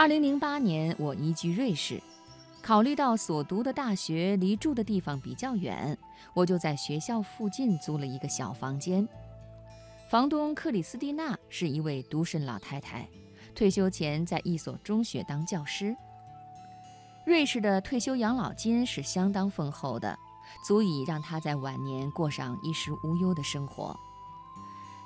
[0.00, 2.02] 二零零八年，我移居瑞士，
[2.62, 5.94] 考虑到所读的大学离住的地方比较远，
[6.32, 9.06] 我就在学校附近租了一个小房间。
[10.08, 13.06] 房东克里斯蒂娜是一位独身老太太，
[13.54, 15.94] 退休前在一所中学当教师。
[17.26, 20.18] 瑞士的退休养老金是相当丰厚的，
[20.66, 23.94] 足以让她在晚年过上衣食无忧的生活。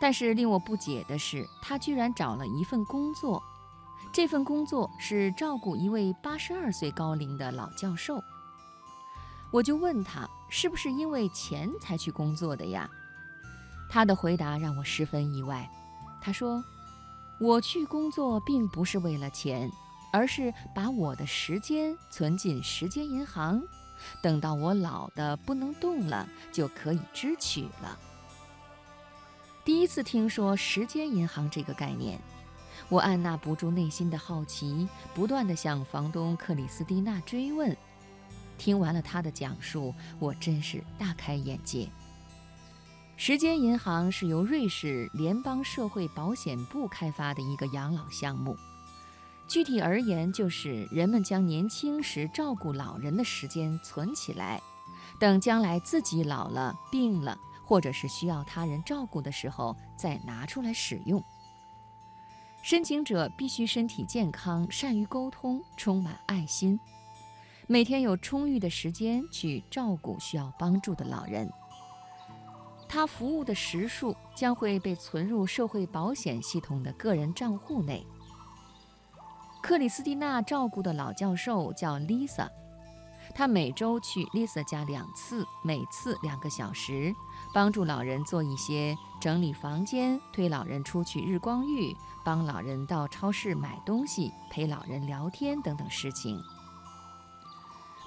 [0.00, 3.42] 但是令我不解的是，她居然找了一份工作，
[4.12, 8.22] 这份工作是照顾一位八十二岁高龄的老教授。
[9.50, 12.88] 我就问他，是不是因为钱才去工作的呀？
[13.88, 15.68] 他的回答让我十分意外。
[16.20, 16.62] 他说
[17.40, 19.70] ：“我去工作并不是为了钱，
[20.12, 23.62] 而是把我的时间存进时间银行，
[24.20, 27.98] 等到我老的不能动了，就可以支取了。”
[29.64, 32.20] 第一次听说时间银行这个概念，
[32.88, 37.76] 我按捺不住内心的好奇，不断地向房东克里斯蒂娜追问。
[38.56, 41.88] 听完了他的讲述，我真是大开眼界。
[43.16, 48.56] 时间银行是由瑞士联邦社会保险部开发的一个养老项目。
[49.48, 54.60] 具体而言，就是人们将年轻时照顾老人的时间存起来，
[55.18, 61.22] 等将来自己老了、病了，或者是需要他人照顾的时候再拿出来使用。
[62.68, 66.78] 申请者必须身体健康、善于沟通、充满爱心，
[67.66, 71.50] 每天有充裕的时间去照顾需要帮助的老人。
[72.86, 78.06] 他服务的时数将会被存入社会保险系统的个人账户内。
[79.62, 82.50] 克里斯蒂娜照顾的老教授叫 Lisa，
[83.34, 87.14] 他每周去 Lisa 家两次，每次两个小时，
[87.52, 96.42] 帮助老人做一些整理房间、推老人出去日光浴、帮老人到超市买东西、陪老人聊天等等事情。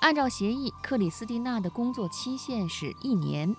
[0.01, 3.55] 按照协议，克里斯蒂娜的工作期限是一年。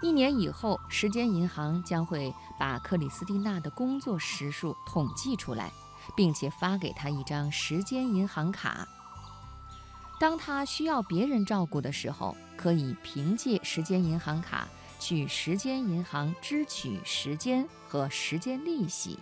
[0.00, 5.70] 一年以后，时间银行将会把克里斯蒂娜的工作时数统计出来，
[6.16, 8.88] 并且发给她一张时间银行卡。
[10.22, 14.68] 当他需要别人照顾的时候，可以凭借时间银行卡
[15.00, 19.18] 去时间银行支取时间和时间利息。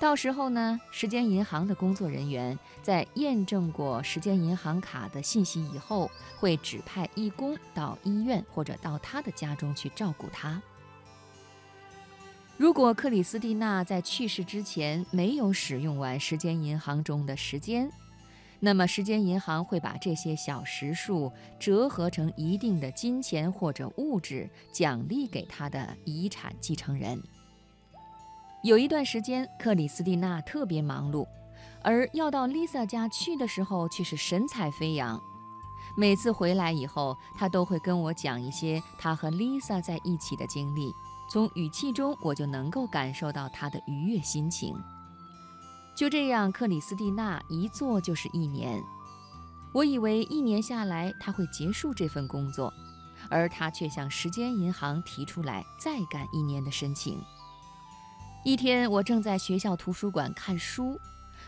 [0.00, 10.60] 到时候呢，时间银行的工作人员在验证过时间银行卡的信息以后，会指派义工到医院或者到他的家中去照顾他。
[12.56, 17.88] 如果克里斯蒂娜在去世之前没有使用完时间银行中的时间，
[18.58, 27.22] 那么时间银行会把这些小时数折合成一定的金钱或者物质，奖励给他的遗产继承人。
[28.62, 31.26] 有一段时间，克里斯蒂娜特别忙碌，
[31.82, 35.20] 而要到 Lisa 家去的时候却是神采飞扬。
[35.96, 40.92] 每次回来以后，她都会跟我讲一些她和 Lisa 在一起的经历，
[41.30, 44.74] 从语气中我就能够感受到她的愉悦心情。
[45.96, 48.84] 就这样，克里斯蒂娜一做就是一年。
[49.72, 52.70] 我以为一年下来她会结束这份工作，
[53.30, 57.18] 而她却向时间银行提出来再干一年的申请。
[58.44, 61.00] 一天，我正在学校图书馆看书，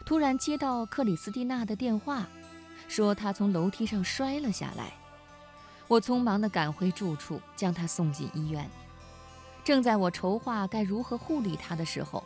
[0.07, 2.27] 突然接到克里斯蒂娜的电话，
[2.89, 4.95] 说她从楼梯上摔了下来。
[5.89, 8.67] 我匆忙地赶回住处，将她送进医院。
[9.63, 12.25] 正在我筹划该如何护理她的时候，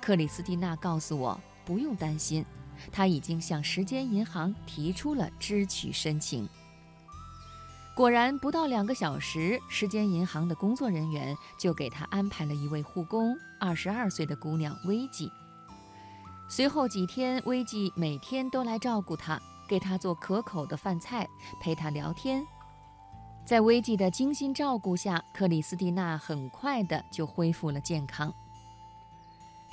[0.00, 2.44] 克里斯蒂娜告诉我不用担心，
[2.92, 6.48] 他已经向时间银行提出了支取申请。
[7.94, 15.30] 果然，不到两个小时，时间银行的工作人员就给他安排了一位护工，二十二岁的姑娘薇姬。
[16.48, 21.28] 随后几天，薇姬每天都来照顾他，给他做可口的饭菜，
[21.60, 22.44] 陪他聊天。
[23.46, 28.34] 在薇姬的精心照顾下，克里斯蒂娜很快的就恢复了健康。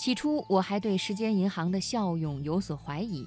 [0.02, 3.24] 起初，我还对时间银行的效用有所怀疑，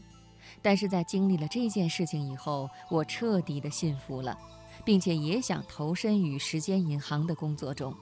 [0.61, 4.37] 但是在经历了这件事情以后，我彻底的信服了。
[4.85, 7.95] 并且也想投身于时间银行的工作中。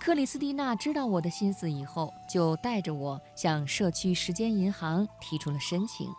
[0.00, 6.10] 克里斯蒂娜知道我的心思以后，就带着我向社区时间银行提出了申请。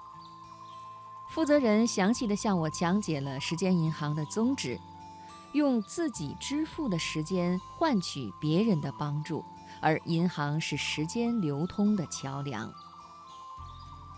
[1.31, 4.79] 负责人详细的向我讲解了时间银行的宗旨：
[5.51, 9.43] 用自己支付的时间换取别人的帮助，
[9.85, 12.73] 而银行是时间流通的桥梁。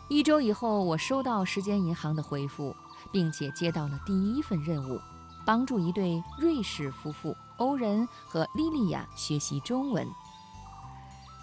[0.08, 2.74] 一周以后，我收到时间银行的回复，
[3.12, 4.98] 并且接到了第一份任务。
[5.46, 10.08] 帮助一对瑞士夫妇欧仁和莉莉亚学习中文。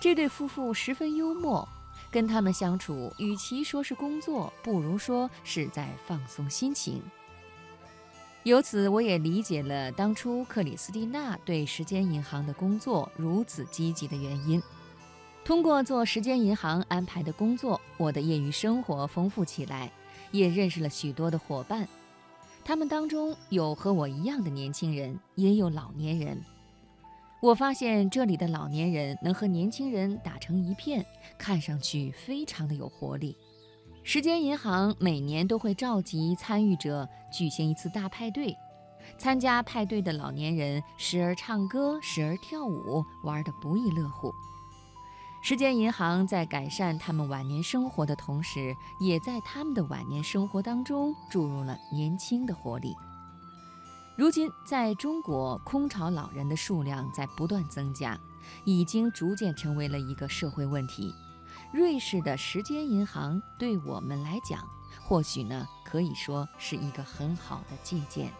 [0.01, 1.67] 这对夫妇十分幽默，
[2.11, 7.03] 跟他们相处，与其说是工作，不如说是在放松心情。
[8.45, 14.63] 由此，我也理解了当初克里斯蒂娜对时间银行的工作如此积极的原因。
[15.47, 19.91] 通过做时间银行安排的工作，我的业余生活丰富起来，
[20.31, 21.89] 也认识了许多的伙伴。
[22.63, 26.39] 他们当中有和我一样的年轻人，也有老年人。
[27.41, 31.05] 我发现这里的老年人能和年轻人打成一片，
[31.39, 33.35] 看上去非常的有活力。
[34.07, 38.55] 时间银行每年都会召集参与者举行一次大派对，
[39.17, 44.31] 参加派对的老年人时而唱歌，时而跳舞，玩得不亦乐乎。
[45.43, 52.95] 时间银行在改善他们晚年生活的同时，也在他们的晚年生活当中注入了年轻的活力。
[54.19, 58.19] 如今，在中国，空巢老人的数量在不断增加，
[58.67, 61.15] 已经逐渐成为了一个社会问题。
[61.75, 64.65] 瑞士的时间银行对我们来讲，
[65.03, 68.33] 或许呢，可以说是一个很好的借鉴。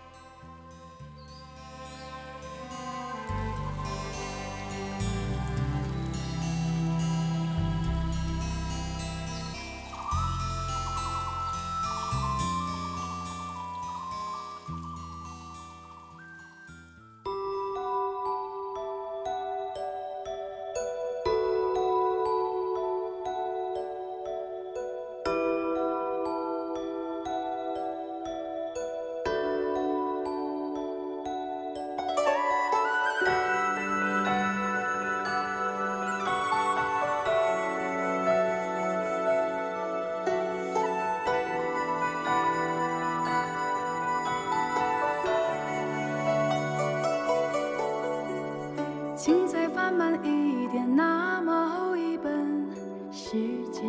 [49.85, 52.67] 慢慢一点，那么一本
[53.13, 53.37] 时
[53.71, 53.85] 间。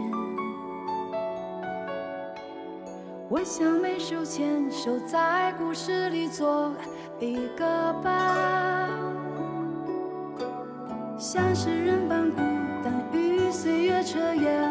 [3.29, 6.73] 我想每手牵手在故事里做
[7.17, 8.89] 一个伴，
[11.17, 12.41] 像是人般孤
[12.83, 14.64] 单，与岁月彻夜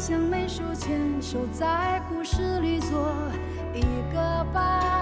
[0.00, 3.12] 我想每手牵手在故事里做
[3.74, 3.82] 一
[4.14, 4.99] 个伴，